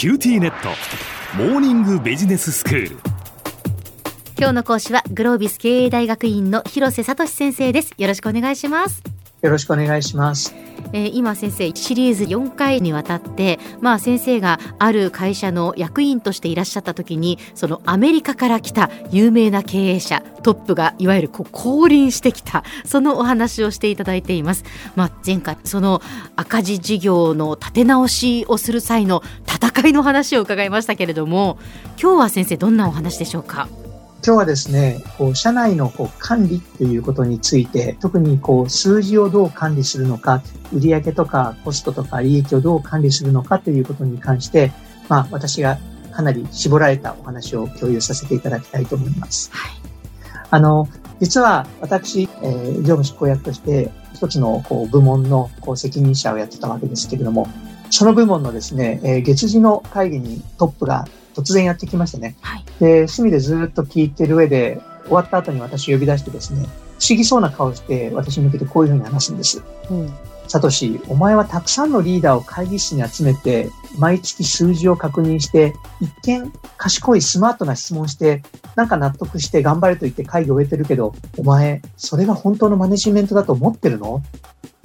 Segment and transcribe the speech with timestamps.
[0.00, 0.70] QTnet。
[1.36, 2.96] モーニングビジネススクール。
[4.38, 7.92] 今日の講師はグロービス経営大学院の廣瀬聡先生です。
[7.98, 9.02] よろしくお願いします。
[9.42, 10.54] よろしくお願いします。
[10.92, 24.64] えー、今先生シリーズ4回にわたって、まあ、先生がある会社の役員としていらっしゃった時にそのアメリカから来た有名な経営者トップがいわゆるこう降臨してきたそのお話をしていただいています、
[24.96, 26.00] まあ、前回その
[26.36, 31.58] 赤字事業の立て直しをする際の戦いの話を伺いましたけれども
[32.00, 33.68] 今日は先生どんなお話でしょうか？
[34.22, 40.42] 今日はですね、こう社内のこう管理っていうことについて、特にこう数字をどう管理するのか、
[40.74, 44.72] 売上とかコストとか利益をどう管理するのかということに関して、
[45.08, 45.78] まあ私が
[46.12, 49.50] かなり絞られたお話を共有させていただきたいと思います。
[49.54, 49.72] はい、
[50.50, 50.86] あの、
[51.18, 57.48] 実は私、えー、業務執行役として一つのこう部門のこう責任者をやってたわけですけれども、
[57.90, 62.36] その部門のですね、えー、月次の会議にトップが突然やってきましてね。
[62.40, 66.60] はい、で、隅でずっと聞いてる上で、終わった後に私呼び出してですね、
[66.98, 69.62] 不思議そうな顔して私に向けてこういうふうに話すんです。
[69.90, 70.12] うん
[70.48, 78.42] サトシ、お前はたくさんのリーダーを会議室に集めて、毎月数字を確認して、一見賢いスマートな質問して、
[78.74, 84.24] なんか納得して頑張れと言って会議を終えてるけど、お前、それが本当のマネジメントだと思ってるの？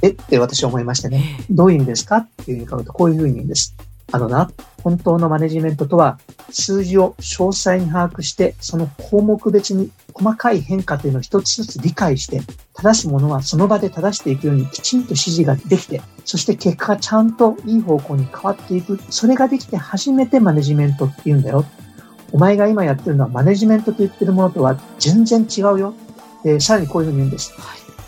[0.03, 0.09] え？
[0.09, 1.43] って私は思いましてね。
[1.49, 2.17] どういう意味ですか？
[2.17, 3.75] っていうふうに書くと、こういうふうに言うんです。
[4.11, 4.51] あのな、
[4.83, 6.19] 本当のマネジメントとは、
[6.51, 12.41] 数字を詳細に把握して、その項目別に細かい変化というのを一つ一つ理解して、
[12.75, 18.99] 正すものはその場で正していくようにきちんと指示ができて、そして結果がちゃんといい方向に変わっていく。
[19.09, 21.65] それができて初めてマネジメントって言うんだよ。
[22.31, 25.93] お前が今やってるのはマネジメントと言ってるものとは全然違うよ。
[26.43, 27.53] で、さらにこういうふうに言うんです。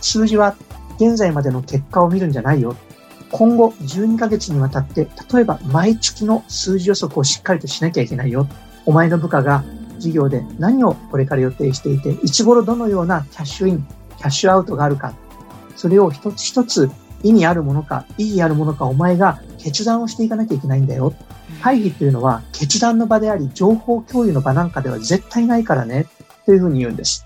[0.02, 0.56] 数字は
[1.00, 2.76] 現在までの結果を見るんじゃないよ。
[3.32, 8.48] 今後12ヶ月にわたって、例えば毎月の数字予測をしっかりとしなきゃいけないよ。
[8.86, 9.64] お前の部下が
[10.00, 15.14] 事業で何をこれから予定していて、いつ頃どのようなキャッシュイン、キャッシュアウトがあるか、
[15.76, 16.90] それを一つ一つ
[17.24, 21.14] 意味あるものか、意義あるものか、お前が決断をしていかなきゃいけないんだよ。
[21.62, 26.06] 会議というのは決断の場であり、情報共有の場なんかでは絶対ないからね、
[26.46, 27.26] というふうに言うんです。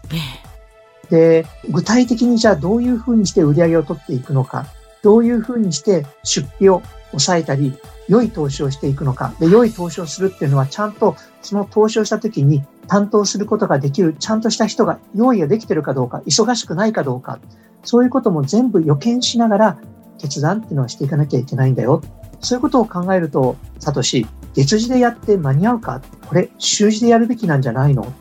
[1.09, 4.65] で、具体的にじゃあどういうふうにして売り上げを取っていくのか、
[5.03, 6.81] どういうふうにして出費を
[7.11, 9.33] 抑えたり、良い投資をしていくのか。
[9.39, 17.39] で、良い投資をするっていうのは、ちゃんとその投資をしたときに担当することができる、ちゃんとした人が用意ができてるかどうか、忙しくないかどうか、
[17.83, 19.77] そういうことも全部予見しながら
[20.19, 22.01] 決断っていうのはしていかなきゃいけないんだよ。
[22.41, 26.01] そういうことを考えると、サトシ、月次でやって間に合うか？
[26.27, 28.11] これ、週次でやるべきなんじゃないの？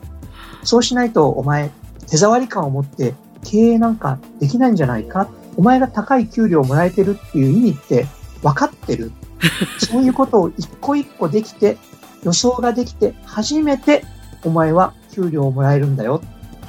[0.63, 1.71] そうしないと、お前、
[2.07, 3.13] 手触り感を持って
[3.43, 5.27] 経営なんかできないんじゃないか？
[5.57, 8.07] お前が高い給料をもらえてるっていう意味って
[8.41, 9.11] 分かってる。
[9.79, 11.77] そういうことを一個一個できて、
[12.23, 14.05] 予想ができて、初めて
[14.43, 16.21] お前は給料をもらえるんだよ。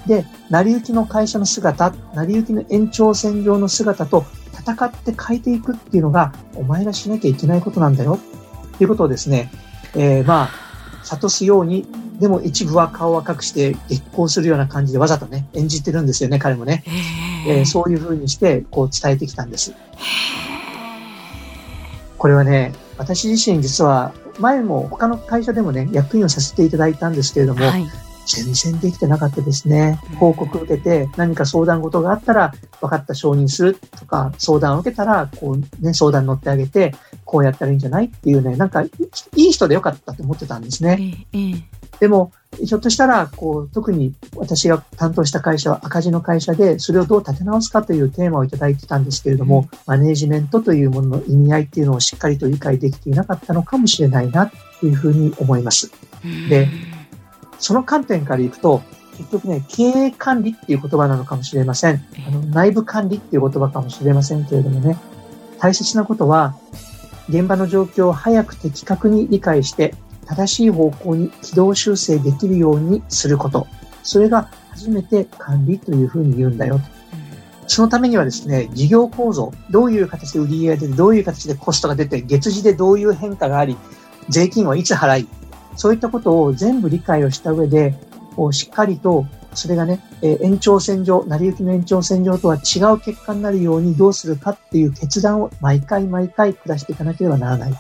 [0.07, 8.19] で、成り行きの会社の姿、成り行きの延長線上の姿と戦って変えていくっていうのが、お前がしなきゃいけないことなんだよ。
[8.75, 9.51] っていうことをですね、
[9.95, 10.51] えー、まあ、
[11.05, 11.87] 諭すように
[12.19, 16.85] でも一部は顔を赤くして激光するような感じでわざとね、演じてるんですよね、彼もね。
[17.47, 19.73] えー、そういう風にして、こう伝えてきたんです。
[22.19, 27.87] これはね、私自身実は前も他の会社でもね、役員をさせていただいたんですけれども、はい、
[28.27, 29.99] 全然できてなかったですね。
[30.19, 36.95] 報告受けて何か相談事があったら分かった承認するとか、相談を受けたら、こうね、相談乗ってあげて、
[37.25, 38.91] こうやったらいいんじゃないっていうね、なんかい
[39.35, 41.27] い人でよかったと思ってたんですね。
[41.33, 55.93] ええでも、ひょっとしたら、こう、特に私が担当した会社は赤字の会社で、それをどう立て直すかというテーマをいただいてたんですけれども、マネージメントというものの意味合いっていうのをしっかりと理解できていなかったのかもしれないな、というふうに思います。
[56.49, 56.69] で、
[57.61, 58.83] その観点からいくと、
[59.19, 62.05] 結局ね、経営管理っていう言葉なのかもしれません。
[62.27, 64.99] あの内部管理っていう言葉かもしれませんけれどもね、
[65.61, 66.57] 大切なことは、
[67.29, 69.95] 現場の状況を早く的確に理解して、
[70.35, 73.67] 正しい方向に軌道修正できるようにすること。
[74.03, 76.81] それが初めて管理というふうに言うんだよ。
[77.67, 83.77] そのためにはですね、事業構造、どういう形で売り上げが出て、どういう形でコストが出て、月次でどういう変化があり、
[84.29, 85.29] 税金はいつ払い、
[85.77, 87.95] そういったことを全部理解をした上で、
[88.37, 97.73] こうしっかりと、それがね、え延長線上、成り行きの延長線上とは違う結果になるようにどうするかっていう決断を毎回毎回下していかなければならない。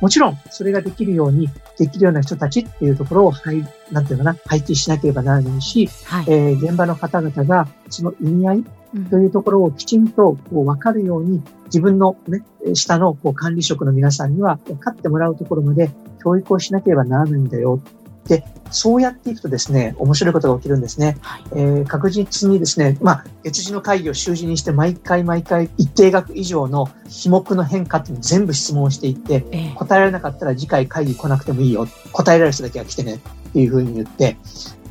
[0.00, 1.48] もちろん、それができるように、
[1.78, 8.64] できるような人たちっていうところを、はい、なんていうかな、配置しなければならないし、はい、えー、現場の方々が、その意味合い
[9.10, 12.44] というところをきちんとこう分かるように、自分のね、
[12.74, 15.90] 下のこう管理職の皆さんには分かってもらうところまで
[16.22, 17.80] 教育をしなければならないんだよ。
[18.28, 21.16] で、そうやっていくとですね、面白いことが起きるんですね。
[21.20, 31.88] はい、えー、確実にですね、まあ、月次の会議を習字にして、毎回毎回一定額以上の費目の変化っていうのを全部質問していって、えー、答えられなかったら次回会議来なくてもいいよ。
[32.12, 33.14] 答えられる人だけは来てね。
[33.14, 33.18] っ
[33.52, 34.36] ていうふうに言って、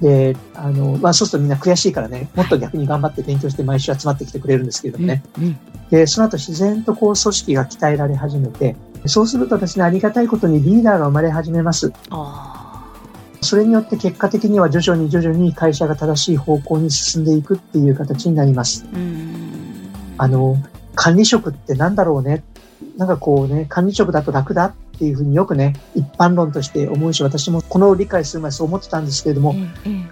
[0.01, 5.23] で、あの、まあ、そうするとみんな悔しいからね、もっと逆に頑張って勉強して毎週集まってきてくれるんですけれどもね。
[5.37, 5.57] うんうん、
[5.91, 8.75] で、その後自然とこう組織が鍛えられ始めて、
[9.05, 11.93] そうするとですね、ありがたいことにリーダーが生まれ始めます。
[12.09, 12.51] あ
[13.41, 18.85] それによって結果的には徐々に徐々に会社が正しい方向に進んでいくっていう形になります。
[20.17, 20.57] あの、
[20.95, 22.43] 管理職ってなんだろうね？
[22.97, 29.55] なんかこうね、管理職だと楽だっていうふうによくね、一般論として思うし、私もこの理解する前そう思ってたんですけれども、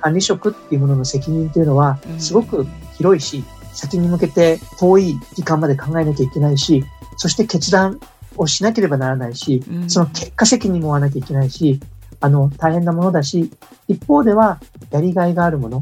[0.01, 2.65] 管理職っていうものの責任っていうのはすごく
[2.97, 3.43] 広いし、
[3.73, 6.83] 先に向けて遠い時間まで考えなきゃいけないし、
[7.17, 7.99] そして決断
[8.37, 11.79] をしなければならないし、その結果責任も負わなきゃいけないし、
[12.19, 13.51] あの、大変なものだし、
[13.87, 14.59] 一方では、
[14.91, 15.81] やりがいがあるもの、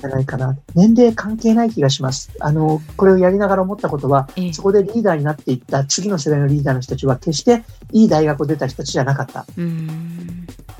[0.00, 0.56] じゃないかな。
[0.74, 2.30] 年齢関係ない気がします。
[2.40, 7.62] あの、これをやりながら思ったことは、そこでリーダーになっていった次の世代のリーダーの人たちは、決して
[7.92, 9.46] いい大学を出た人たちじゃなかった。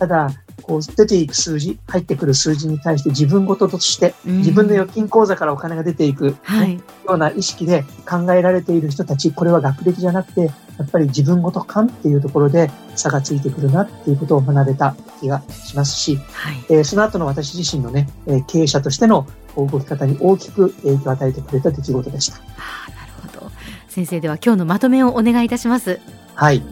[0.00, 0.30] ただ、
[0.62, 22.36] こう出ていく数字、入ってくる数字に対して自分ごととして、自分の預金口座からお金が出ていく、はい、ような意識で考えられている人たち、これは学歴じゃなくて、やっぱり自分ごと感っていうところで差がついてくるなっていうことを学べた気がしますし、はい、えー、その後の私自身のね、え経営者としての動き方に大きく影響を与えてくれた出来事でした。
[22.36, 23.52] あなるほど。
[23.88, 26.00] 先生では今日のまとめをお願いいたします。
[26.34, 26.62] はい。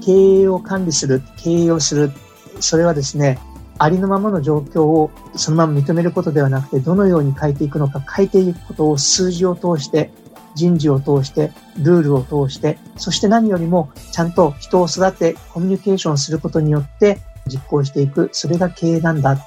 [0.00, 2.10] 経営を管理する、経営をする、
[2.60, 3.38] それはですね、
[3.78, 10.10] ありのままの状況をそのまま認めることではなくて、どのように変えていくのか、変えていくことを数字を通して、
[10.54, 18.30] 人事を通して、ルールを通して、そして何よりもちゃんと人を育て、コミュニケーションすることによって実行していく。
[18.32, 19.38] それが経営なんだ。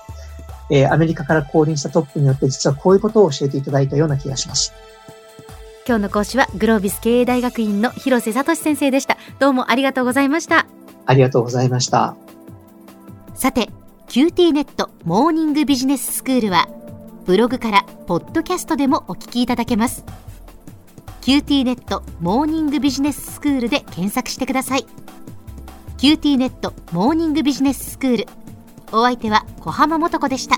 [0.69, 4.73] えー、アメリカから降臨したトップによって実はこういうことを教えていただいたような気がします。
[5.85, 9.17] 今日の講師はグロービス経営大学院の広瀬聡先生でした。
[9.39, 10.65] どうもありがとうございました。
[11.05, 12.15] ありがとうございました。
[13.41, 13.69] さて、
[14.07, 16.69] QT ネットモーニングビジネススクールは
[17.25, 20.05] ブログからポッドキャストでもお聞きいただけます。
[21.21, 24.85] QT ネットモーニングビジネススクールで検索してください。
[25.97, 28.27] QT ネットモーニングビジネススクール。
[28.91, 30.57] お相手は小浜もとこでした。